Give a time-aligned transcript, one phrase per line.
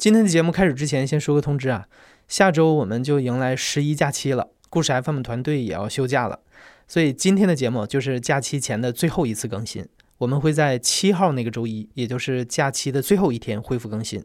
[0.00, 1.86] 今天的节目开始之前，先说个通知啊，
[2.26, 6.40] 下周我们就迎来十一假期了，故事 FM 团队也要休假了，
[6.88, 9.86] 所以今天的节目就是假期前的最后一次更新。
[10.16, 14.24] 我们会在七号那个周一，也就是假期的最后一天恢复更新。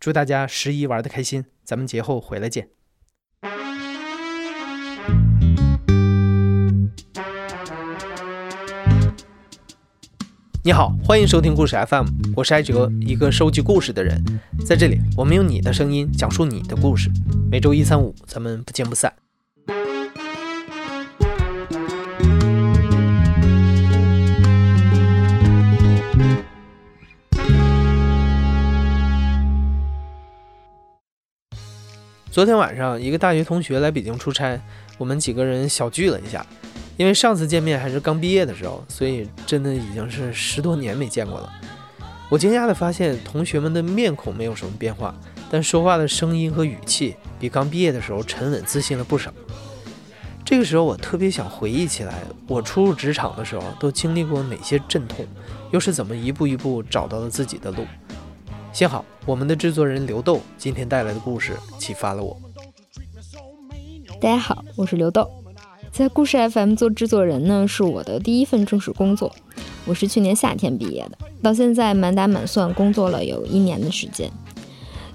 [0.00, 2.75] 祝大家十一玩的开心，咱们节后回来见。
[10.66, 14.20] 你好，欢迎收听故事 FM，我是艾哲，一个收集故事的人。
[14.66, 17.08] 在这里，我们用你的声音讲述你的故事。
[17.48, 19.12] 每周一、三、五，咱们不见不散。
[32.32, 34.60] 昨天晚上，一个大学同学来北京出差，
[34.98, 36.44] 我们几个人小聚了一下。
[36.96, 41.52] 因为上次见面还是刚毕业的时候，所以真的已经是十多年没见过了。
[42.28, 45.14] 我惊讶地发现，同学们的面孔没有什么变化，
[45.50, 49.32] 但说话的声音和语气比刚毕业的时候沉稳自信了不少。
[50.44, 55.26] 这个时候，我特别想回忆起来，我初入职场的时候都经历过哪些阵痛，
[55.72, 57.84] 又是怎么一步一步找到了自己的路。
[58.72, 62.40] 幸好，我们的制作人刘豆今天带来的故事启发了我。
[64.20, 65.45] 大家好，我是刘豆。
[65.96, 69.34] 在故事 FM 做制作人呢，是我的第一份正式工作。
[69.86, 74.30] 我是去年夏天毕业的，到现在满打满算工作了有一年的时间。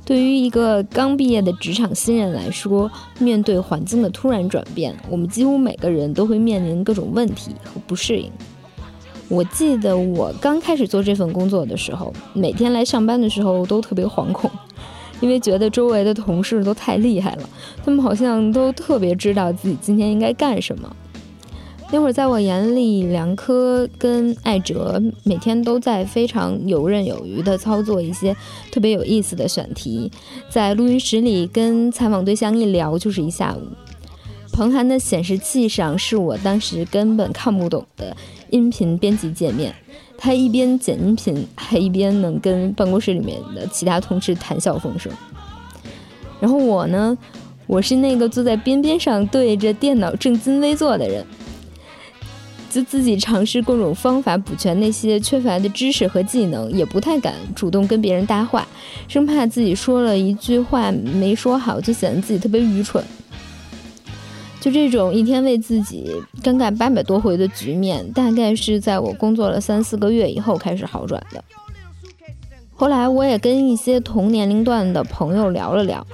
[0.03, 8.31] 对于一个刚毕业的职场新人来说，面对环境的突然转变，我们几乎每个人都会面临各种问题和不适应。
[9.29, 14.49] 我记得我刚开始做这份工作的时候，每天来上班的时候都特别惶恐。
[15.21, 17.49] 因为觉得周围的同事都太厉害了，
[17.85, 20.93] 他们好像都特别知道自己今天应该干什么。
[21.93, 28.33] 那会儿在我眼里，梁科跟艾哲每天都在非常游刃有余地操作一些
[28.71, 30.09] 特别有意思的选题，
[30.49, 33.61] 在录音室里跟采访对象一聊就是一下午。
[34.53, 38.15] 彭涵的显示器上是我当时根本看不懂的
[38.51, 39.73] 音频编辑界面。
[40.23, 45.11] 他一边剪音频，还一边能跟办公室里面的其他同事谈笑风生。
[46.39, 47.17] 然后我呢，
[47.65, 51.25] 我是那个坐在边边上对着电脑正襟危坐的人，
[52.69, 58.67] 就自己尝试各种方法补全那些缺乏的知识和技能，也不太敢主动跟别人搭话，
[59.07, 63.03] 生怕自己说了一句话没说好，就显得自己特别愚蠢。
[64.61, 71.43] 就这种一天为自己尴尬八百多回的局面，大概是在我工作了三四个月以后开始好转的。
[72.71, 76.05] 后来我也跟一些同年龄段的朋友聊了聊，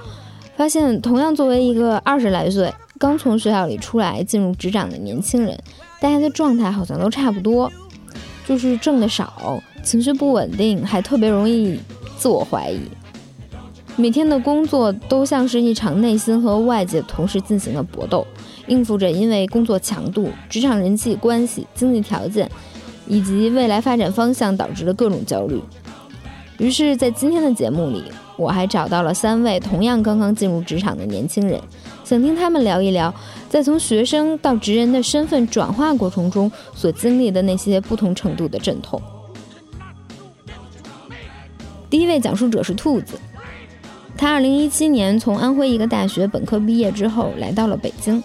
[0.56, 5.58] 发现同样作为一个二十来岁刚从学校里出来进入职场的年轻人，
[6.00, 7.70] 大家的状态好像都差不多，
[8.46, 11.78] 就是挣得少，情绪不稳定，还特别容易
[12.16, 12.80] 自我怀疑。
[13.96, 18.24] 每天的工作都像是一场内心和外界同时进行的搏斗，
[18.68, 22.50] 应付着因为工作强度、职场人际关系、经济条件
[23.06, 25.60] 以及未来发展方向导致的各种焦虑。
[26.58, 28.02] 于是，在今天的节目里，
[28.36, 31.60] 我还找到了三位同样刚刚进入职场的年轻人，
[32.04, 33.14] 想听他们聊一聊，
[33.48, 39.00] 在从学生到职人的身份转化过程中所经历的那些不同程度的阵痛。
[41.88, 43.14] 第一位讲述者是兔子。
[44.16, 48.20] 他二零一七年从安徽一个大学本科毕业之后，来到了北京。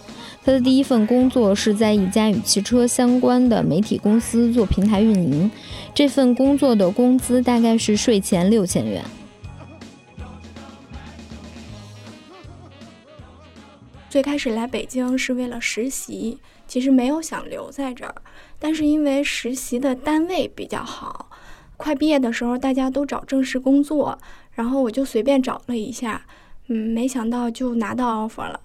[0.46, 5.50] 他的第一份工作是在一家与汽车相关的媒体公司做平台运营。
[5.96, 9.02] 这份工作的工资大概是税前六千元。
[14.10, 16.38] 最开始来北京是为了实习，
[16.68, 18.14] 其实没有想留在这儿，
[18.60, 21.30] 但是因为实习的单位比较好，
[21.78, 24.20] 快毕业的时候大家都找正式工作。
[24.52, 26.26] 然后我就随便找了一下，
[26.68, 28.60] 嗯，没想到就拿到 offer 了。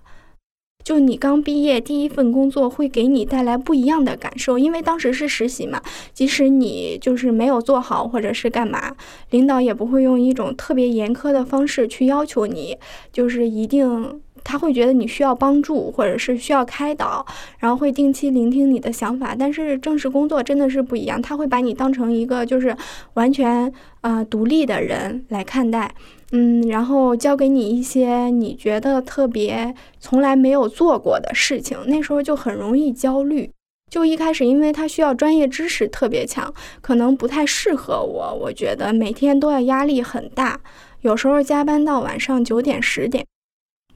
[0.84, 5.82] 就你刚毕业第一份工作会给你带来不一样的感受，因为当时是实习嘛，
[6.14, 8.94] 即使你就是没有做好或者是干嘛，
[9.30, 12.78] 领导也不会用一种特别严苛的方式去要求你，
[13.12, 17.26] 就是一定他会觉得你需要帮助或者是需要开导，
[17.58, 19.36] 然后会定期聆听你的想法。
[19.38, 22.74] 但是正式工作真的是不一样，他会把你当成一个就是
[23.12, 23.70] 完全
[24.00, 25.94] 呃独立的人来看待。
[26.32, 33.50] 嗯，然后教给你一些你觉得特别从来没有做过的事情，那时候就很容易焦虑。
[33.90, 36.52] 就一开始，因为他需要专业知识特别强，
[36.82, 38.38] 可能不太适合我。
[38.42, 40.60] 我觉得每天都要压力很大，
[41.00, 43.24] 有时候加班到晚上九点十点。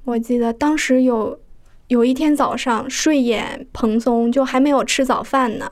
[0.05, 1.38] 我记得当时有
[1.88, 5.70] 有一天早上睡眼蓬松，就还没有吃早饭呢。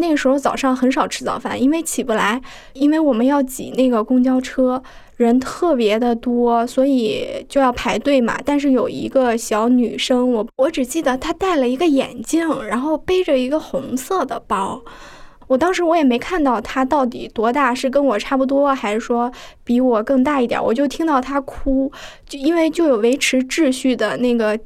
[0.00, 2.40] 那个时候早上很少吃早饭，因为起不来，
[2.72, 4.82] 因为我们要挤那个公交车，
[5.16, 8.38] 人特别的多，所以就要排队嘛。
[8.44, 14.82] 但是有一个小女生，我我只记得她戴了一个眼镜，然后背着一个红色的包。
[15.46, 19.30] 我当时我也没看到她到底多大，是跟我差不多，还是说
[19.64, 20.62] 比我更大一点？
[20.62, 21.90] 我就听到她哭，
[22.28, 24.56] 就因为就有维持秩序的那个，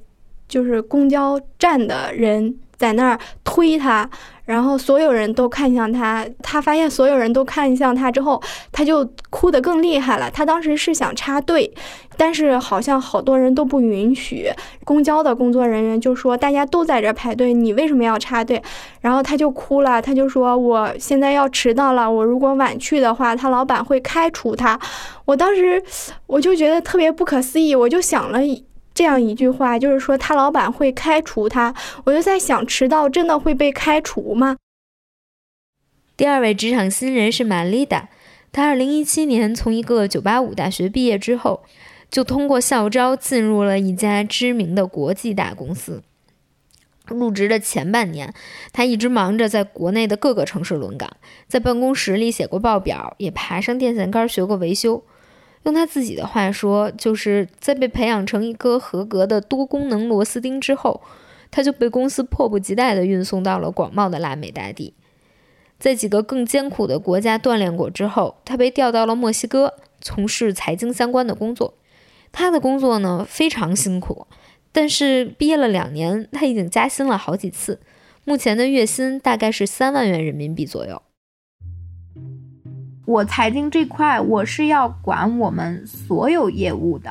[0.47, 4.09] 就是公交站的人在那儿推他。
[4.45, 10.31] 然后所有人都看向他，他发现所有人都看向他之后，他就哭得更厉害了。
[10.31, 11.73] 他当时是想插队，
[12.19, 14.51] 但是好像好多人都不允许。
[14.85, 18.63] 公交的工作人员就说：“大家都在这排队，你为什么要插队？”
[19.01, 24.79] 然后他就哭了，他就说：“我现在要迟到了，我如果晚去的话，他老板会开除他。”
[25.25, 25.83] 我当时
[26.27, 28.41] 我就觉得特别不可思议，我就想了。
[28.95, 31.75] 这样一句话，就是说他老板会开除他。
[32.05, 34.57] 我就在想，迟到真的会被开除吗？
[36.17, 38.09] 第二位职场新人是玛丽达，
[38.53, 41.65] 她二零一七年从一个九八五大学毕业之后，
[42.09, 46.05] 就通过校招进入了一家知名的国际大公司。
[47.09, 48.33] 入职的前半年，
[48.73, 51.11] 他一直忙着在国内的各个城市轮岗，
[51.49, 55.05] 在办公室里写过报表，也爬上电线杆学过维修。
[55.65, 61.03] 用他自己的话说，就是在被培养成一颗合格的多功能螺丝钉之后，
[61.51, 64.95] 他就被公司迫不及待地运送到了广袤的拉美大地。
[65.79, 71.75] 在几个更艰苦的国家锻炼过之后，他被调到了墨西哥，从事财经相关的工作。
[72.31, 74.27] 他的工作呢非常辛苦，
[74.73, 77.81] 但是毕业了两年，他已经加薪了好几次，
[78.25, 81.01] 目前的月薪大概是三万元人民币左右。
[83.05, 87.11] 我财经这块，我是要管我们所有业务的。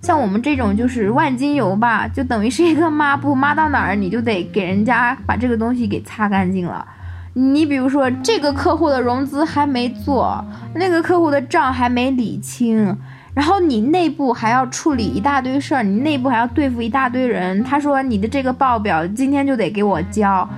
[0.00, 6.86] 像我们这种就是万金油吧，就等于是一个抹布，抹到哪儿你就得给人家把这个东西给擦干净了。
[7.34, 10.44] 你比如说，这个客户的融资还没做，
[10.74, 12.96] 那个客户的账还没理清，
[13.32, 17.64] 然后你内部还要处理一大堆事儿，你内部还要对付一大堆人。
[17.64, 20.48] 他说你的这个报表今天就得给我交。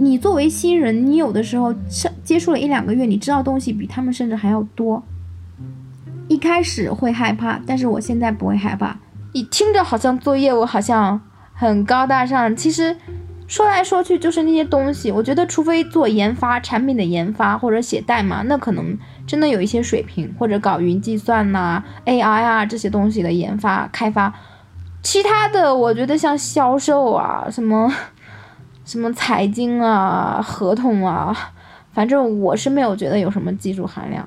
[0.00, 1.74] 你作为新人，你有的时候
[2.22, 5.02] 接触了一两个月，你知道东西比他们甚至还要多。
[6.28, 8.96] 一开始会害怕，但是我现在不会害怕。
[9.34, 11.20] 你听着好像做业务好像
[11.52, 12.96] 很高大上，其实
[13.48, 15.10] 说来说去就是那些东西。
[15.10, 18.96] 我觉得，除非做研发产品的研发或者写代码，那可能
[19.26, 24.32] 真的有一些水平，或者搞云计算呐、AI 啊这些东西的研发开发。
[25.02, 27.92] 其他的，我觉得像销售啊什么。
[28.88, 31.36] 什么财经啊，合同啊，
[31.92, 34.26] 反正我是没有觉得有什么技术含量。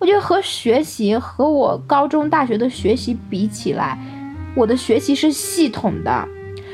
[0.00, 3.96] 我觉得和学习和我高中、大学的学习比起来，
[4.56, 6.26] 我的学习是系统的，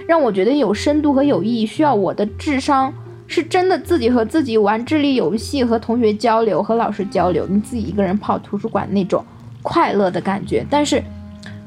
[0.08, 1.66] 让我觉得有深度和有意义。
[1.66, 2.90] 需要我的智商
[3.26, 9.22] 是真的自己和自己玩智力游戏，和同学交流，和老师交流，你自己一个人泡图书馆那种
[9.60, 10.64] 快乐的感觉。
[10.70, 11.04] 但是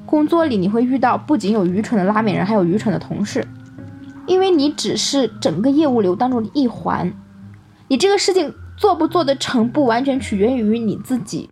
[0.08, 3.46] 工作里你会遇到不仅有愚蠢的拉美人，还有愚蠢的同事。
[4.30, 7.12] 因为你只是整个业务流当中的一环，
[7.88, 11.50] 你这个事情做不做得成，不完全取决于你自己。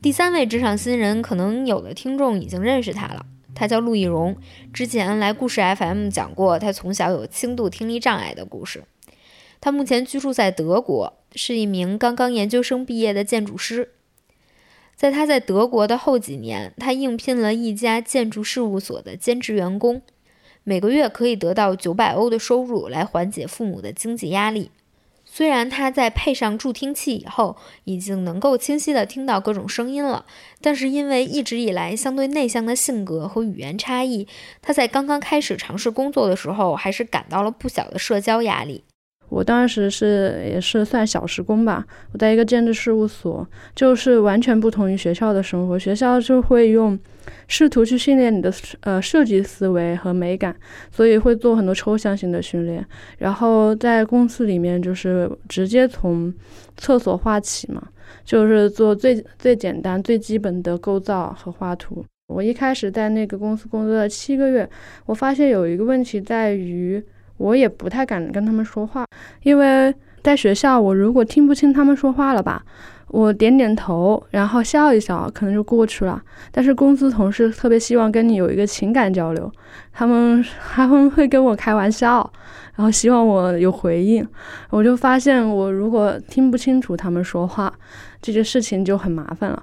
[0.00, 4.36] 第三位职场新人，可能有的听众已经认识他了，他叫陆易荣，
[4.72, 8.84] 之前来故事 FM 讲过他从小有轻度听力障碍的故事。
[9.60, 13.90] 他目前居住在德国，是一名刚刚研究生毕业的建筑师。
[14.94, 20.02] 在他在德国的后几年，他应聘了一家建筑事务所的兼职员工。
[20.64, 24.70] 每个月可以得到九百欧的收入来缓解父母的经济压力。
[25.24, 30.26] 虽然他在配上助听器以后已经能够清晰地听到各种声音了，
[30.60, 34.28] 但是因为一直以来相对内向的性格和语言差异，
[34.60, 38.84] 他在刚刚开始尝试工作的时候还是感到了不小的社交压力。
[39.30, 45.78] 我当时是也是算小时工吧，我在一个建筑事务所，就是完全不同于学校的生活。
[45.78, 46.98] 学校就会用。
[47.48, 50.54] 试图去训练你的呃设计思维和美感，
[50.90, 52.84] 所以会做很多抽象性的训练。
[53.18, 56.32] 然后在公司里面就是直接从
[56.76, 57.82] 厕所画起嘛，
[58.24, 62.04] 就是做最最简单最基本的构造和画图。
[62.28, 64.68] 我一开始在那个公司工作了七个月，
[65.06, 67.02] 我发现有一个问题在于，
[67.36, 69.04] 我也不太敢跟他们说话，
[69.42, 72.64] 因为在学校我如果听不清他们说话了吧。
[73.12, 76.20] 我点点头，然后笑一笑，可能就过去了。
[76.50, 79.52] 但是公司同事特别希望跟你有一个情感交流，
[79.92, 80.42] 他们
[80.72, 82.32] 他们会跟我开玩笑，
[82.74, 84.26] 然后希望我有回应。
[84.70, 87.70] 我就发现，我如果听不清楚他们说话，
[88.22, 89.62] 这件事情就很麻烦了。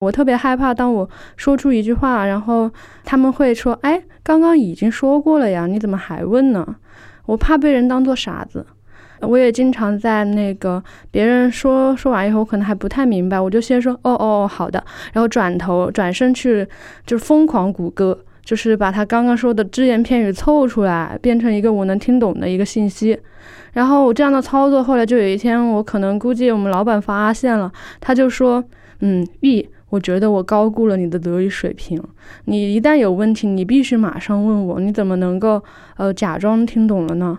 [0.00, 2.68] 我特别害怕，当我说出一句话，然后
[3.04, 6.76] 他们会说：“哎，刚刚已经说过了呀，你怎么还问呢？”
[7.26, 8.66] 我怕被人当做傻子。
[9.22, 16.66] 我也经常在那个别人说说完以后，我可能还不太明白，我就先说哦哦哦好的，然后转头转身去
[17.06, 23.18] 就疯狂谷歌，就是把他刚刚说的只言片语凑出来，变成一个我能听懂的一个信息。
[23.72, 28.62] 然后我这样的操作，后来就有一天，我可能估计我们老板发现了，他就说，
[29.00, 32.02] 嗯，B，我觉得我高估了你的德语水平，
[32.46, 35.62] 你一旦有问题，你必须马上问我，你怎么能够
[35.96, 37.38] 呃假装听懂了呢？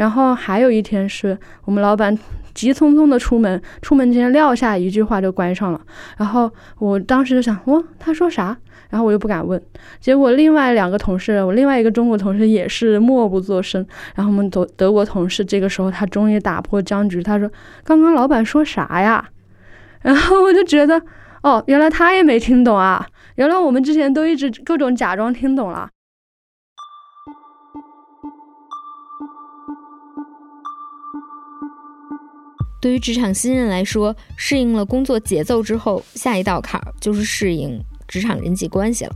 [0.00, 2.18] 然后还有一天是我们老板
[2.54, 5.80] 急匆匆的出门，出门前撂下一句话就关上了。
[6.16, 8.56] 然后我当时就想，哇，他说啥？
[8.88, 9.60] 然后我又不敢问。
[10.00, 13.86] 结果另外两个同事，我另外一个中国同事也是默不作声。
[14.14, 17.50] 然后我们德德国同事这个时候他终于打破僵局，他说
[17.84, 19.22] ：“刚刚老板说啥呀？”
[20.00, 21.02] 然后我就觉得，
[21.42, 23.06] 哦，原来他也没听懂啊！
[23.34, 25.90] 原来我们之前都一直各种假装听懂了。
[32.80, 39.12] 对于职场新人来说，适应了工作节奏之后，下一道坎儿就是适应职场人际关系了。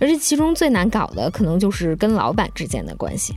[0.00, 3.34] 而这其中最难搞的，可能就是跟老板之间的关系。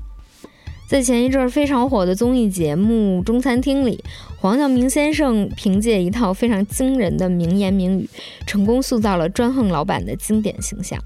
[0.88, 4.04] 在前一阵非常火的综艺节目《中餐厅》里，
[4.40, 8.10] 黄晓明先生凭借一套非常惊人的名言名语，
[8.46, 11.00] 成功塑造了专横老板的经典形象。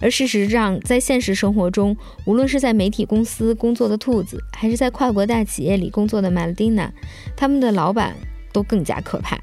[0.00, 6.92] 而事实上，在现实生活中，无论是在媒体公司工作的兔子，还是在跨国大企业里工作的马蒂娜，
[7.36, 8.14] 他们的老板
[8.52, 9.38] 都更加可怕。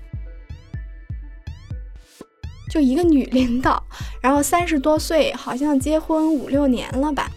[2.70, 3.82] 就一个女领导，
[4.22, 7.32] 然后三十多岁，好像结婚五六年了吧，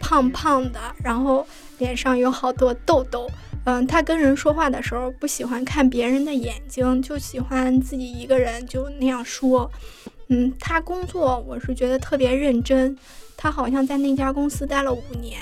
[0.00, 1.46] 胖胖的，然后
[1.78, 3.30] 脸上有好多痘痘。
[3.64, 9.70] 嗯，她跟人说话的时候不喜欢看别人的眼睛，就喜欢自己一个人就那样说。
[10.32, 12.96] 嗯，他工作我是觉得特别认真，
[13.36, 15.40] 他好像在那家公司待了五年，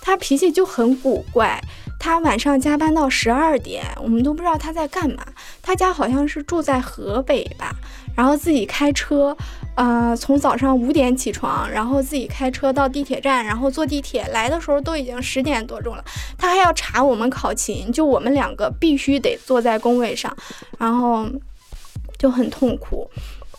[0.00, 1.60] 他脾气就很古怪，
[1.98, 5.26] 他晚上加班到十二点，我们都不知道他在干嘛。
[5.60, 7.74] 他家好像是住在河北吧，
[8.14, 9.36] 然后自己开车，
[9.74, 16.04] 呃，从早上五点起床，然后自己开车到地铁站，然后坐地铁来的时候都已经十点多钟了，
[16.38, 20.36] 他还要查我们考勤，就我们两个必须得坐在工位上，
[20.78, 21.26] 然后
[22.16, 23.10] 就很痛苦。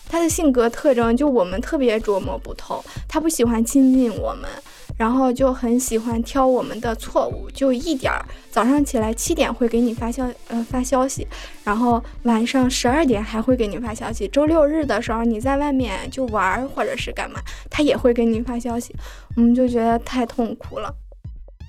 [0.08, 4.50] 他的性格特征就我们特别琢磨不透，他不喜欢亲近我们，
[4.98, 8.24] 然后就很喜欢挑我们的错误，就一点儿。
[8.50, 11.28] 早上起来七点会给你发消呃发消息，
[11.64, 14.28] 然后晚上十二点还会给你发消息。
[14.28, 18.96] 周六日的时候你在外面就玩或者是干嘛，他也会给你发消息。
[19.36, 20.94] 我们就觉得太痛苦了。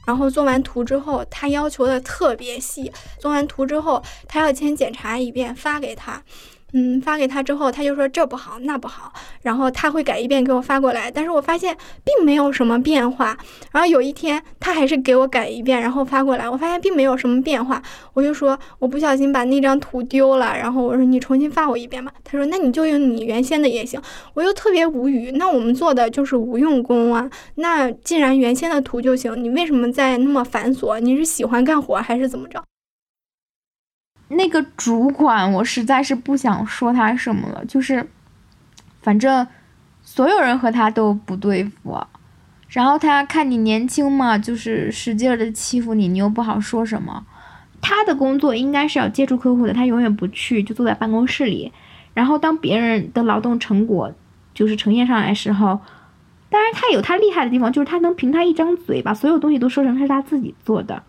[0.07, 6.23] 然后做完图之后，他要求的特别细，做完图之后他要先检查一遍发给他。
[6.73, 13.37] 嗯，发给他之后，他就说这不好那不好，然后他会改一遍给我发过来，但是我发现并没有什么变化。
[13.73, 17.81] 然后有一天他还是给我改一遍，然后发过来，我发现并没有什么变化，
[18.13, 22.13] 我就说我不小心把那张图丢了，然后我说你重新发我一遍吧。
[22.25, 24.01] 他说那你就用你原先的也行。
[24.35, 27.31] 我又特别无语，那我们做的就是无用功啊。
[27.55, 30.99] 那既然原先的图就行，你为什么在那么繁琐？
[30.99, 32.63] 你是喜欢干活还是怎么着？
[34.29, 38.09] 那个主管，我实在是不想说他什么了，就是，
[39.01, 39.47] 反正
[40.03, 42.05] 所有人和他都不对付，
[42.69, 47.25] 然后他看你年轻嘛，就是使劲的欺负你，你又不好说什么。
[47.81, 51.73] 他的工作应该是要接触客户的，他永远不去，就坐在办公室里。
[52.15, 54.13] 然后当别人的劳动成果
[54.55, 55.79] 就是呈现上来时候，
[56.51, 61.03] 当然他有他厉害的地方，就是他能凭他一张嘴把所有东西都说成是他自己做的。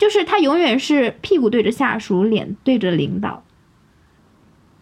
[0.00, 3.44] 就是他永远是屁股对着下属，脸对着领导。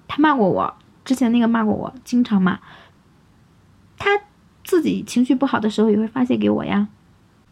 [0.07, 2.61] 他骂过我，之前那个骂过我，经常骂。
[3.99, 4.11] 他
[4.63, 6.87] 自己情绪不好的时候也会发泄给我呀。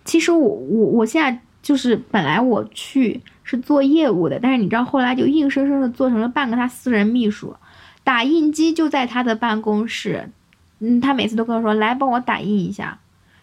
[0.05, 7.57] 其实我我我现在就是本来我去是做业务的，但是你知道后来就硬生生的做成了半个他私人秘书，
[8.05, 10.31] 打印机就在他的办公室。
[10.79, 13.01] 嗯，他每次都跟我说来帮我打印一下，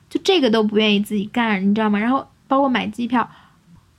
[0.09, 1.99] 就这个都不愿意自己干，你知道吗？
[1.99, 3.29] 然后包括买机票。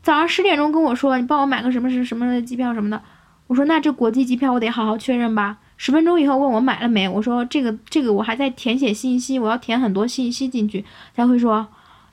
[0.05, 3.03] 早上十点钟跟我说，你帮我买个什么什么什么的机票什么的。
[3.47, 5.57] 我说那这国际机票我得好好确认吧。
[5.79, 10.85] 十分钟以后问我买了没，我说这个这个我还在填写信息，我要填很多信息进去
[11.17, 11.67] 才会说，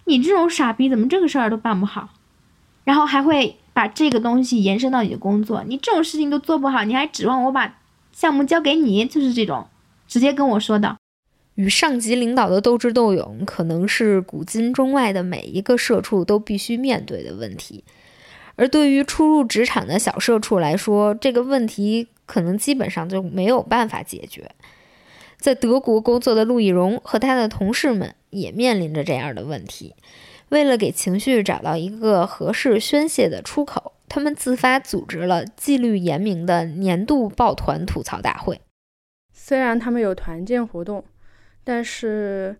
[0.05, 2.07] 你这种傻逼怎么这个事儿都办不好，
[2.85, 7.73] 然后还会把这个东西延伸到你的工作，你这种事情都做不好，你还指望我把
[8.13, 9.67] 项目交给你，就是这种
[10.07, 10.95] 直接跟我说的。
[11.55, 17.83] 与上级领导的斗智斗勇，可能是古今中外的每一个社畜都必须面对的问题。
[18.55, 24.51] 而对于初入职场的小社畜来说，这个问题可能基本上就没有办法解决。
[25.37, 29.95] 在德国工作的陆亦荣和他的同事们也面临着这样的问题。
[30.49, 38.59] 为了给情绪找到一个合适宣泄的出口，他们自发组织了纪律严明的年度抱团吐槽大会。
[39.33, 41.05] 虽然他们有团建活动，
[41.63, 42.55] 但是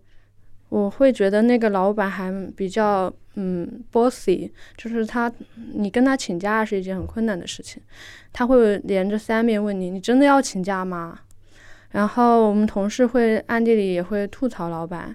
[0.68, 5.30] 我会觉得那个老板还比较嗯 bossy，就是他
[5.74, 7.82] 你跟他请假是一件很困难的事情，
[8.32, 11.20] 他会连着三遍问你：“你真的要请假吗？”
[11.92, 15.14] 然后我们同事会暗地里也会吐槽老板。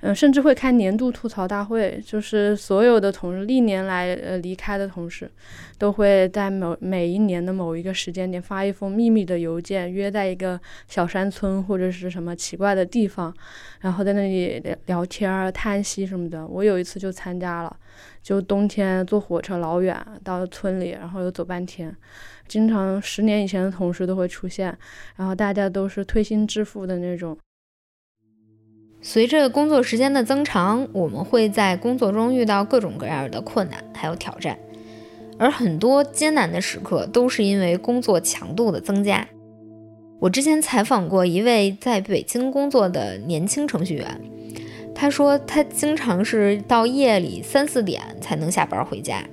[0.00, 5.28] 嗯，甚至会开年度吐槽大会，就是所有的同事历年来呃离开的同事，
[5.76, 13.34] 都会在某每一年的某一个时间点发一封秘密的邮件，约在一个小山村或者是什么奇怪的地方，
[13.80, 16.46] 然后在那里聊聊天儿、叹息什么的。
[16.46, 17.76] 我有一次就参加了，
[18.22, 21.92] 就冬天坐火车老远到村里，然后又走半天，
[22.46, 24.78] 经常十年以前的同事都会出现，
[25.16, 27.36] 然后大家都是推心置腹的那种。
[29.00, 34.58] 随着工作时间的增长，我们会在工作中遇到各种各样的困难，还有挑战，
[35.38, 39.26] 而很多艰难的时刻都是因为工作强度的增加。
[40.18, 44.20] 我之前采访过一位在北京工作的年轻程序员，
[44.92, 49.24] 他说他经常是到夜里三四点才能下班回家，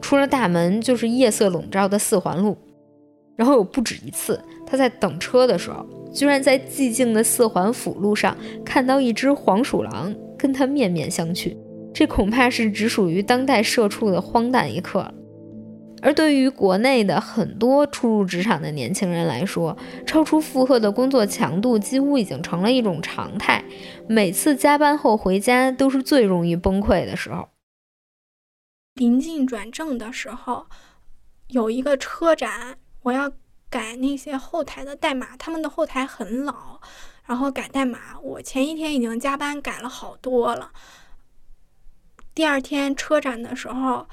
[0.00, 2.56] 出了大门就是夜色笼罩的四环路，
[3.36, 5.86] 然后有不止一次他在等车的时候。
[6.12, 11.56] 居然在寂静的四环辅路上看到一只黄鼠狼跟他面面相觑，
[11.94, 15.14] 这恐怕是只属于当代社畜的荒诞一刻了。
[16.02, 19.76] 而对于国内的很多初入职场的年轻人来说，
[20.06, 23.62] 超出负荷的工作强度几乎已经成了一种常态。
[24.08, 27.48] 每次加班后回家都是最容易崩溃的时候。
[28.94, 30.66] 临近转正的时候，
[31.48, 33.30] 有一个车展，我要。
[33.70, 36.80] 改那些后台的代码，他们的后台很老，
[37.24, 40.72] 然后改代码，我前一天已经加班改了好多了。
[42.34, 44.08] 第二天车展的时候，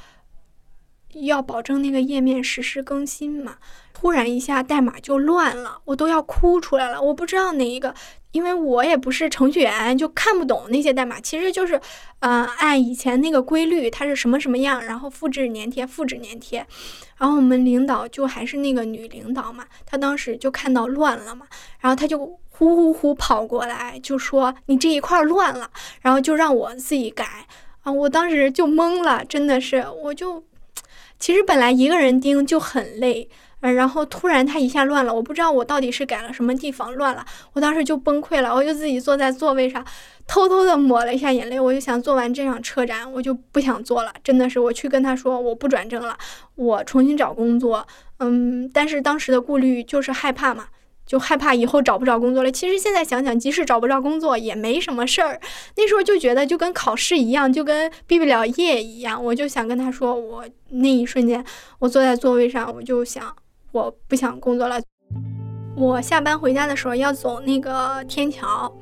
[1.26, 3.56] 要保证那个页面实时更新嘛，
[3.94, 7.94] 突然一下代码就乱了，我都要哭出来了，我不知道哪一个。
[8.34, 11.20] 因为我也不是程序员，就看不懂那些代码。
[11.20, 11.80] 其实就是，
[12.20, 16.64] 呃，按以前那个规律，它是什么什么样，然后复制粘贴，复制粘贴。
[17.18, 21.48] 然后我们领导就还是那个女领导嘛，她当时就看到乱了嘛，
[21.80, 27.48] 然后她就呼呼呼跑过来，就说你这一块乱了，然后就让我自己改。
[27.82, 30.44] 啊，我当时就懵了，真的是，我就，
[31.20, 33.30] 其实本来一个人盯就很累。
[33.62, 39.84] 嗯，然后突然他一下乱了，我不知道我到底是改了什么地方乱了，我当时就崩溃了，我就自己坐在座位上，
[40.28, 46.16] 偷偷的抹了一下眼泪，我就想做完这场车展，我就不想做了，真的是，我去跟他说我不转正了，
[46.54, 47.88] 我重新找工作，
[48.20, 50.68] 嗯，但是当时的顾虑就是害怕嘛，
[51.08, 52.52] 就害怕以后找不着工作了。
[52.52, 55.42] 其实现在想想，即使找不着工作也没什么事儿，
[55.78, 61.44] 那时候就觉得就跟考试一样，就跟毕不了业一样，我就想跟他说，我那一瞬间，
[61.80, 63.36] 我坐在座位上，我就想。
[63.74, 64.82] 我不想工作了。
[65.76, 68.74] 我下班回家的时候要走那个天桥，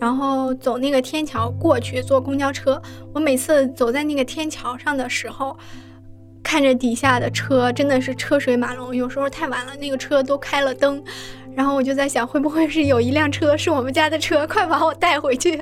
[0.00, 2.80] 然后走那个天桥过去坐公交车。
[3.12, 5.56] 我每次走在那个天桥上的时候，
[6.42, 8.96] 看着底下的车，真的是车水马龙。
[8.96, 11.04] 有时候太晚了，那个车都开了灯，
[11.54, 14.46] 然后我就在想，会不会是有一辆车是我们家的车？
[14.48, 15.60] 快把我带回去！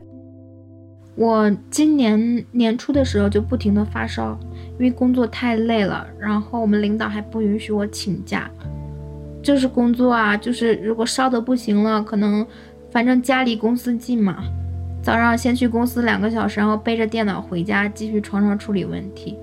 [1.15, 4.39] 我今年年初的时候就不停的发烧，
[4.79, 8.51] 因为工作太累了，然后我们领导还不允许我请假。
[9.43, 12.47] 就是工作啊，就是如果烧的不行了，可能
[12.91, 14.43] 反正家离公司近嘛，
[15.03, 19.37] 早上先去公司两个小时，然后背着电脑回家继续床上处理问题。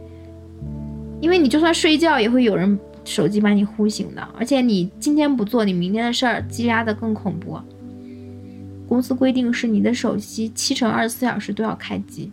[1.21, 7.59] 因为你就算睡觉也会有人手机把你呼醒的，而且你今天不做，你明天的事儿积压的更恐怖。
[8.87, 12.31] 公司规定是你的手机七乘二十四小时都要开机，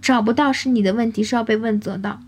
[0.00, 2.18] 找不到是你的问题，是要被问责的。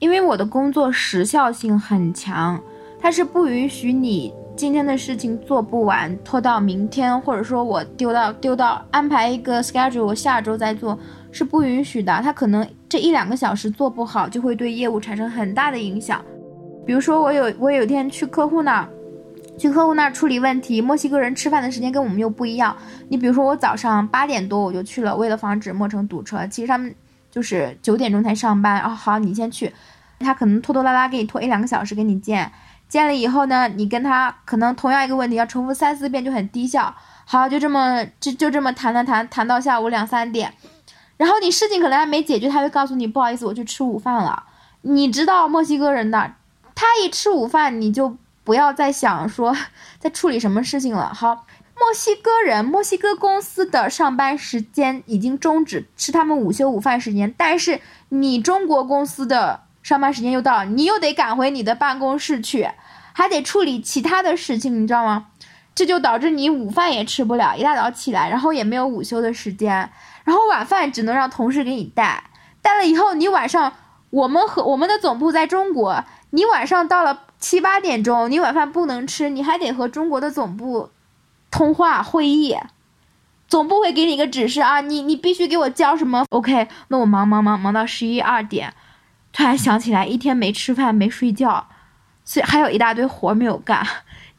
[0.00, 2.60] 因为我的工作时效性很强，
[3.00, 10.98] 它是不允许你今天的事情做不完拖到明天，或者说我丢到丢到安排一个 schedule 我下周再做
[11.30, 12.20] 是不允许的。
[12.22, 16.24] 它可能这一两个小时做不好，就会对业务产生很大的影响。
[16.86, 18.88] 比如说我有我有一天去客户那儿。
[19.58, 22.74] 去客户那儿处理问题，墨西哥人吃饭的时间跟我们又不一样。
[23.10, 26.46] 你比如说，我早上八点多我就去了，为了防止墨城堵车。
[26.46, 26.94] 其实他们
[27.30, 28.80] 就是九点钟才上班。
[28.80, 29.70] 哦，好，你先去，
[30.18, 32.50] 他可能拖拖拉拉给你拖一两个小时给你见。
[32.88, 36.94] 见了以后呢，你跟他可能同样一个问题要重复三四遍，就很低效。
[37.26, 40.54] 好，就这么就就这么谈谈谈谈到下午两三点，
[41.18, 44.42] 然后你事情可能还没解决，他就告诉你不好意思，我去吃午饭了。
[44.80, 46.32] 你知道墨西哥人的，
[46.80, 48.16] 他一吃午饭你就。
[48.42, 49.54] 不要再想说
[50.00, 51.12] 在处理什么事情了。
[51.14, 51.46] 好，
[51.78, 57.32] 墨西哥人，墨西哥公司的上班时间已经终止，是他们午休午饭时间。
[57.36, 62.68] 但是你中国公司的上班时间又到了，你又得赶回你的办公室去，
[63.12, 65.26] 还得处理其他的事情，你知道吗？
[65.74, 69.88] 这就导致你午饭也吃不了，一大早起来，然后也没有午休的时间，
[70.24, 72.24] 然后晚饭只能让同事给你带，
[72.62, 73.74] 带了以后你晚上，
[74.08, 80.90] 我们和我们的总部在中国，你晚上到了七八点钟，你晚饭不能吃，你还得和中国的总部。
[81.50, 82.56] 通话会议，
[83.48, 88.72] 总部会给你一个指示啊，你你必须给我交什么？OK，那我忙忙忙忙到十一二点，
[89.32, 91.66] 突然想起来一天没吃饭没睡觉，
[92.24, 93.84] 所以还有一大堆活没有干，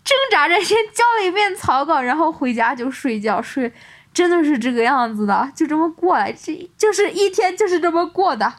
[0.05, 3.73] 挣扎着先交了一遍草稿，然后回家就睡觉睡，
[4.13, 8.53] 真的是这个样子的，就这么过来，这就是一天就是这么过的。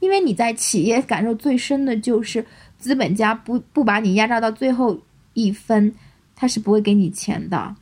[0.00, 2.46] 因为你在企业感受最深的就是
[2.78, 4.98] 资本家不不把你压榨到最后
[5.34, 5.94] 一分，
[6.34, 7.74] 他是不会给你钱的。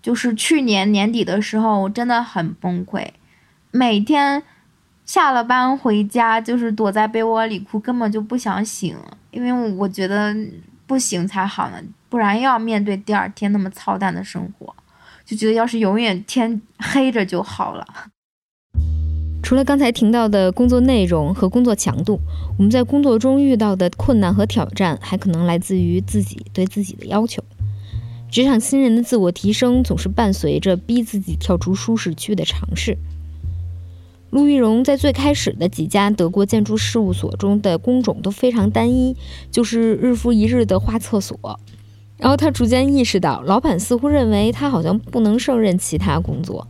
[0.00, 3.08] 就是去年年底的时候，我真的很崩溃，
[3.70, 4.42] 每天
[5.06, 8.96] 下了班回家就是躲在被窝里哭，根本就不想醒，
[9.30, 10.36] 因为我觉得
[10.86, 14.76] 不醒才好呢，不然又要面对第二天那么操蛋的生活，
[15.24, 17.86] 就觉得要是永远天黑着就好了。
[19.44, 22.18] 除了刚才听到的工作内容和工作强度，
[22.56, 27.44] 我们在工作中遇到的困难和挑战，还可能来自于自己对自己的要求。
[28.30, 32.96] 职场新人的自我提升总是伴随着逼自己跳出舒适区的尝试。
[34.30, 39.14] 陆玉荣在最开始的几家德国建筑事务所中的工种都非常单一，
[39.50, 41.60] 就是日复一日的画厕所。
[42.16, 46.66] 然后他逐渐意识到，老板似乎认为他好像不能胜任其他工作，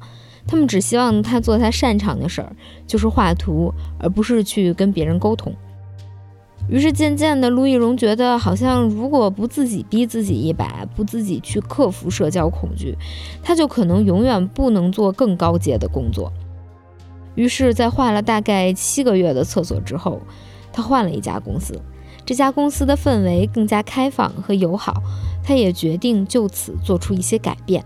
[0.47, 2.55] 他们只希望他做他擅长的事儿，
[2.87, 5.53] 就是画图，而不是去跟别人沟通。
[6.69, 12.97] 于是渐渐的，陆易荣觉得好像如果不自己逼自己一把，不自己去克服社交恐惧，
[13.43, 16.33] 他就可能永远不能做更高阶的工作。
[17.35, 20.23] 于是，在画了大概七个月的厕所之后，
[20.73, 21.79] 他换了一家公司。
[22.25, 25.03] 这家公司的氛围更加开放和友好，
[25.43, 27.85] 他也决定就此做出一些改变。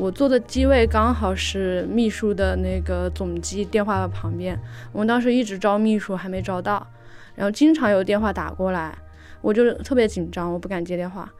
[0.00, 4.58] 我坐的机位刚好是秘书的那个总机电话的旁边，
[4.92, 6.86] 我们当时一直招秘书还没招到，
[7.34, 8.96] 然后经常有电话打过来，
[9.42, 11.30] 我就特别紧张，我不敢接电话，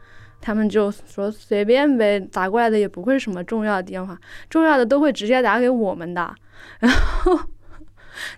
[0.42, 4.18] 他们就说随便呗，打过来的也不会什么重要的电话，
[4.50, 6.34] 重要的都会直接打给我们的，
[6.80, 7.40] 然后。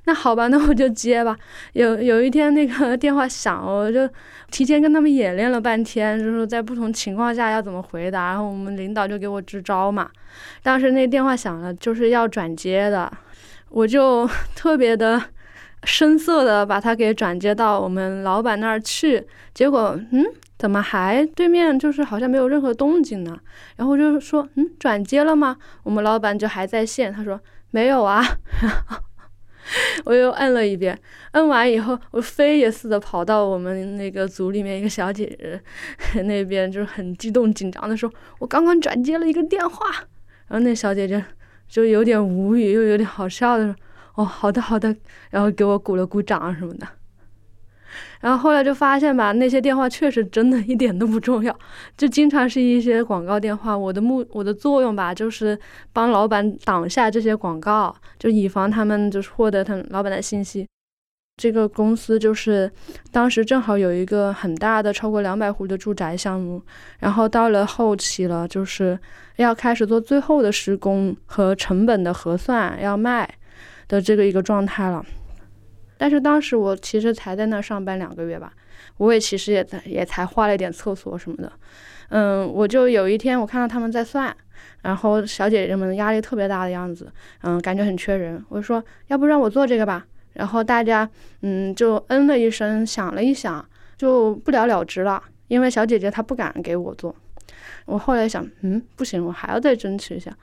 [0.05, 1.37] 那好吧，那我就接吧。
[1.73, 4.09] 有有一天那个电话响，我就
[4.51, 8.29] 提前跟他们演练了半天，就是在不同情况下要怎么回答。
[8.29, 10.09] 然后我们领导就给我支招嘛。
[10.63, 13.11] 当时那电话响了，就是要转接的，
[13.69, 15.23] 我就 特别的
[15.85, 19.27] 生涩的把他给转接到我们老板那儿去。
[19.53, 20.25] 结果，嗯，
[20.59, 23.37] 怎么还对面就是好像没有任何动静呢？
[23.77, 25.57] 然后我就说，嗯，转接了吗？
[25.83, 27.39] 我们老板就还在线，他说
[27.71, 28.25] 没有啊。
[30.05, 30.99] 我又摁了一遍，
[31.33, 35.61] 摁完以后，我飞也似的跑到我们那个组里面一个小姐姐
[36.23, 39.87] 那边，就是很激动紧张的说：“我刚刚转接了一个电话。”
[40.49, 41.25] 然后那小姐姐
[41.69, 43.77] 就有点无语，又有点好笑的说
[44.17, 44.95] ：“哦，好的好的。”
[45.31, 46.87] 然后给我鼓了鼓掌什么的。
[48.23, 51.55] 然后后来就发现吧，那些电话确实真的一点都不重要，
[51.97, 53.77] 就经常是一些广告电话。
[53.77, 55.59] 我的目 我的作用吧，就是
[55.93, 60.65] 帮老板挡下这些广告，就以防他们就是获得他们老板的信息。
[61.39, 62.71] 这个公司就是
[63.11, 66.63] 当时正好有一个很大的超过两百户的住宅项目，
[67.01, 68.97] 然后到了后期了，就是
[69.37, 73.29] 要开始做最后的施工和成本的核算，要卖
[73.89, 75.05] 的这个一个状态了。
[76.03, 78.53] 但是当时我其实才在那上班两个月吧，
[78.97, 81.53] 我也其实也在也才画了一点厕所什么的，
[82.09, 84.37] 嗯，我就有一天我看到他们在算，
[84.83, 87.07] 然后小姐姐们压力特别大的样子，
[87.43, 91.09] 嗯，感觉很缺人，我说要不让我做这个吧，然后大家
[91.43, 93.65] 嗯就嗯了一声，想了一想，
[93.97, 97.15] 就不了了之了，因为小姐姐她不敢给我做，
[97.87, 100.37] 我后来想，嗯，不行，我还要再争取一下，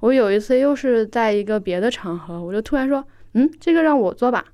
[0.00, 4.44] 我有一次又是在一个别的场合，我就突然说，嗯，这个让我做吧。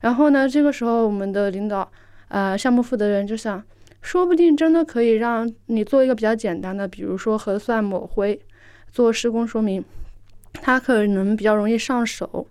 [0.00, 0.48] 然后呢？
[0.48, 1.90] 这个时候，我们的领导，
[2.28, 3.62] 呃，项目负责人就想，
[4.00, 8.40] 说不定真的可以让你做一个比较简单的，比如说核算抹灰，
[8.92, 9.84] 做施工说明，
[10.54, 12.46] 他可能比较容易上手。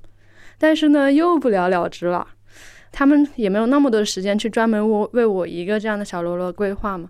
[0.58, 2.28] 但是呢，又不了了之了。
[2.92, 7.08] 他们也没有那么多时间去专门为为我一个这样的小喽啰规划嘛。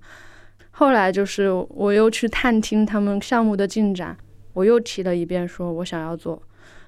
[0.71, 4.17] 后来就是我又去探听他们项目的进展，
[4.54, 6.41] 我又提了一遍，说我想要做，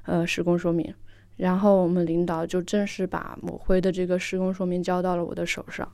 [0.05, 0.93] 呃，施工说明。
[1.39, 5.89] 然后我们领导就正式把抹灰的这个施工说明交到了我的手上。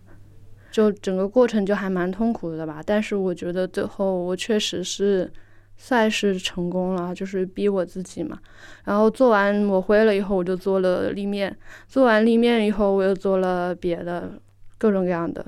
[0.71, 2.81] 就整个过程就还蛮痛苦的吧。
[2.83, 5.31] 但是我觉得最后我确实是
[5.77, 8.39] 算是成功了，就是逼我自己嘛。
[8.83, 11.55] 然后做完抹灰了以后，我就做了立面，
[11.87, 14.41] 做完立面以后，我又做了别的
[14.77, 15.45] 各种各样的。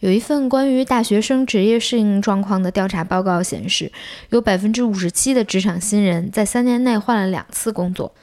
[0.00, 3.90] 有一份关于大学生职业适应状况的调查报告显示，
[4.30, 8.14] 有百分之五十七的职场新人在三年内换了两次工作。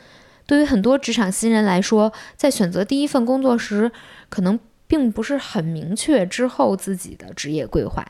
[0.49, 3.91] 对于很多职场新人来说，在选择第一份工作时，
[4.29, 8.03] 可能并不是很明确之后自己的职业规划。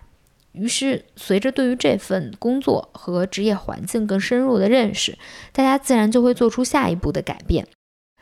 [0.54, 5.17] 于是，随着对于这份工作和职业环境更深入的认识，
[5.52, 7.67] 大家自然就会做出下一步的改变。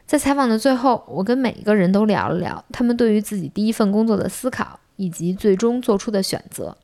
[0.07, 4.79] 在采访的最后，我跟每一个人都聊了聊他们对于自己第一份工作的思考。
[4.99, 6.75] 以及最终做出的选择。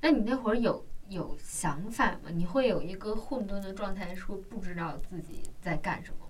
[0.00, 2.30] 那你那会儿有有想法吗？
[2.34, 6.21] 你会有一个混沌的状态，说不知道自己在干什么？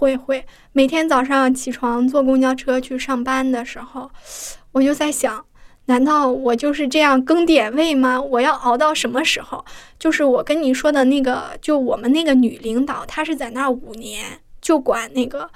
[0.00, 4.10] 会会，每天早上起床坐公交车去上班的时候，
[4.72, 5.44] 我就在想，
[5.84, 8.18] 难道我就是这样更点位吗？
[8.18, 9.62] 我要熬到什么时候？
[9.98, 15.50] 就是我跟你说的那个，就我们那个女领导，她是在那儿五年，就管那个。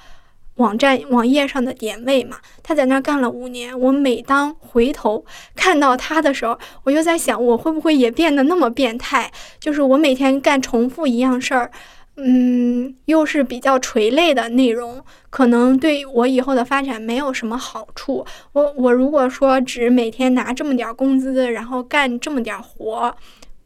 [0.57, 3.77] 网站网页上的点位嘛，他在那儿干了五年。
[3.77, 5.25] 我每当回头
[5.57, 9.33] 看到他的时候，我就在想，我会不会也变得那么变态？
[9.59, 11.73] 就是我每天干重复一样事儿，
[12.16, 18.24] 嗯，又是比较垂类的内容，可能对我以后的发展没有什么好处。
[18.53, 23.16] 我我如果说只每天拿这么点工资，然后干这么点活，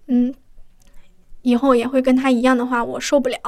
[0.07, 0.35] 嗯，
[1.43, 3.39] 以后也会跟他一样的话，我受不了。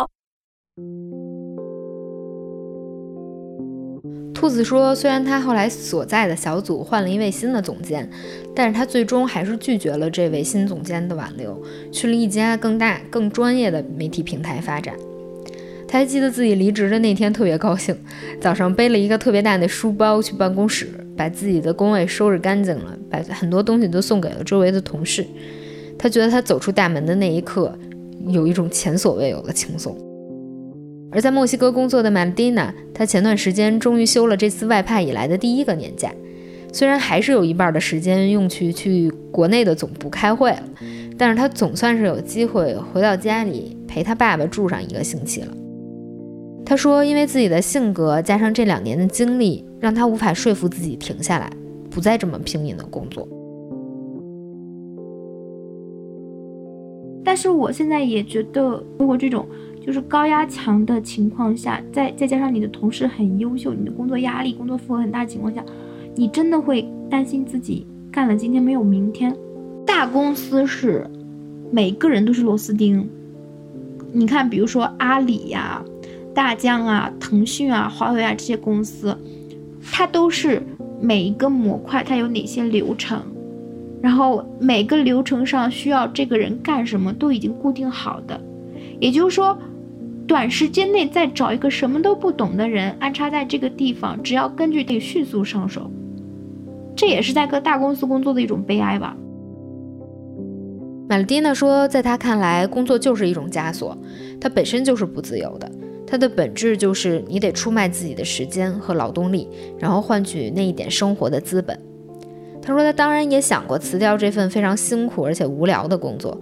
[4.40, 8.08] 兔子说：“虽然他后来所在的小组换了一位新的总监，
[8.54, 14.94] 但是他最终还是拒绝了这位新总监的挽留，去了一家更大、更专业的媒体平台发展。
[15.86, 17.94] 他还记得自己离职的那天特别高兴，
[18.40, 25.22] 早上背了一个特别大的书包去办公室，把自己的工位收拾干净了，把很多东西都送给了周围的同事。
[25.98, 27.78] 他觉得他走出大门的那一刻，
[28.28, 29.94] 有一种前所未有的轻松。”
[31.12, 36.12] 而在墨西哥工作的玛蒂娜，她前段时间终于休了这次外派以来的第一个年假。
[36.72, 40.62] 虽然还是有一半的时间用去去国内的总部开会了，
[41.18, 45.48] 但是她总算是有机会回到家里陪她爸爸住上一个星期了。
[46.64, 51.50] 她说，因为自己的性格加上这两年的经历，让她无法说服自己停下来，
[51.90, 53.26] 不再这么拼命的工作。
[57.24, 59.44] 但是我现在也觉得，如果这种。
[59.84, 65.64] 就是高压强的情况下，再再加上你的同事很优秀，你的工作压力、工作负荷很大的情况下，
[66.14, 69.34] 你真的会担心自己干了今天没有明天。
[69.86, 71.04] 大公司是
[71.72, 73.08] 每个人都是螺丝钉，
[74.12, 75.82] 你看，比如说阿里呀、
[76.34, 79.16] 大疆啊、腾讯啊、华为啊这些公司，
[79.90, 80.62] 它都是
[81.00, 83.20] 每一个模块它有哪些流程，
[84.02, 88.38] 然后每个流程上需要这个人干什么都已经固定好的，
[89.00, 89.58] 也就是说。
[90.30, 95.90] 短时间内再找一个什么都不懂的人安插在这个地方，只要根据地迅速上手，
[96.94, 99.16] 这也是在各大公司工作的一种悲哀吧。
[101.08, 103.98] 玛丽蒂娜说，在她看来，工作就是一种枷锁，
[104.40, 105.68] 它本身就是不自由的，
[106.06, 109.48] 它的本质就是你得出卖自己的时间和劳动力，
[109.80, 111.76] 然后换取那一点生活的资本。
[112.62, 116.40] 她说，她当然也想过辞掉这份非常辛苦而且无聊的工作，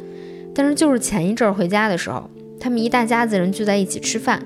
[0.54, 2.28] 但是就是前一阵回家的时候。
[2.60, 4.42] 他们一大家子人聚在一起吃饭，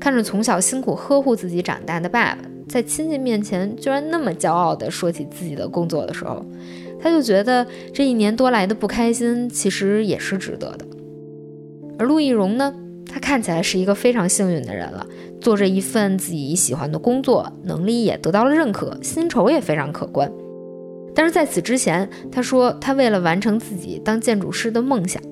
[0.00, 6.44] 看着从小辛苦呵护自己长大的爸爸，在亲戚面前居然那么骄傲地说起自己的工作的时候，
[7.00, 10.86] 他就觉得这一年多来的不开心其实也是值得的。
[11.98, 12.74] 而陆易荣呢，
[13.06, 15.06] 他看起来是一个非常幸运的人了，
[15.40, 20.30] 做着一份自己喜欢的工作，能力也得到了认可，薪酬也非常可观。
[21.14, 25.22] 但是在此之前，他说他为了完成自己当建筑师的梦想。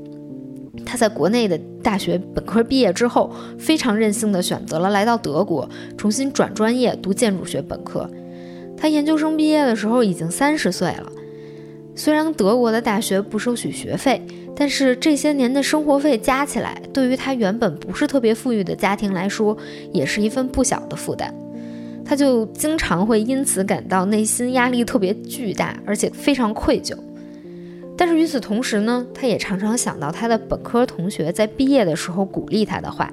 [0.87, 8.09] 他在国内的大学本科毕业之后，非常任性的选择了来到德国，重新转专业读建筑学本科。
[8.77, 11.13] 他研究生毕业的时候已经三十岁了。
[11.95, 14.21] 虽然德国的大学不收取学费，
[14.57, 19.57] 但是这些年的生活费加起来，对于他原本不是特别富裕的家庭来说，
[19.93, 21.33] 也是一份不小的负担。
[22.05, 26.97] 他就经常会因此感到内心压力特别巨大，而且非常愧疚。
[28.05, 33.09] 但是与此同时呢，他也常常想到他的本科同学在毕业的时候鼓励他的话。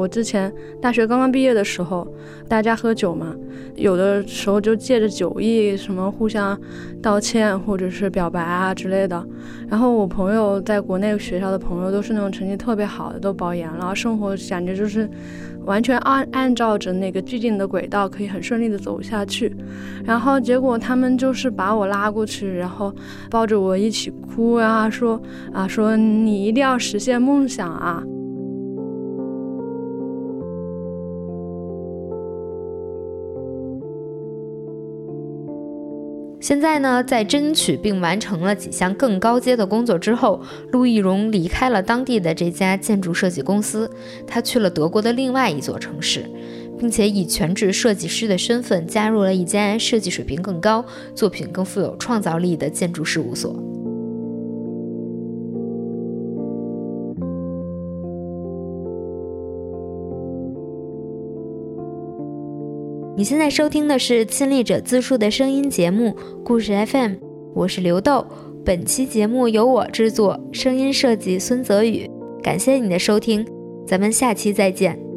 [0.00, 2.08] 我之前大学刚刚毕业的时候，
[2.48, 3.36] 大家喝酒嘛，
[3.76, 6.58] 有的时候就借着酒意，什么互相
[7.02, 9.22] 道歉或者是表白啊之类的。
[9.68, 15.06] 然后我朋友在国内学校的朋友都是那种成绩特别好的，都保研了，生活感觉就是
[15.66, 19.54] 完全按按照着那个既定的轨道，可以很顺利的走下去。
[20.02, 22.92] 然后结果他们就是把我拉过去，然后
[23.30, 25.20] 抱着我一起哭啊，说
[25.52, 28.02] 啊说你一定要实现梦想啊。
[36.50, 43.88] 现在呢，在争取并完成了几项更高阶的工作之后，陆易荣离开了当地的这家建筑设计公司，
[44.26, 46.28] 他去了德国的另外一座城市，
[46.76, 50.84] 并且以全职设计师的身份加入了一家设计水平更高、
[51.14, 53.54] 作品更富有创造力的建筑事务所。
[63.20, 66.08] 你现在收听的是亲历者自述的声音节目
[66.42, 67.12] 《故事 FM》，
[67.54, 68.26] 我是刘豆。
[68.64, 72.10] 本期节目由我制作，声音设计孙泽宇。
[72.42, 73.46] 感谢你的收听，
[73.86, 75.09] 咱们下期再见。